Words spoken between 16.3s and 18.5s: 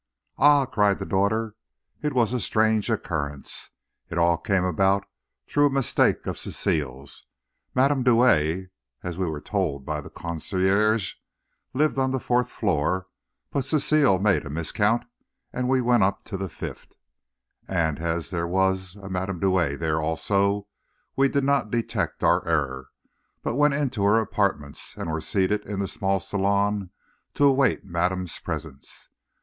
the fifth, and as there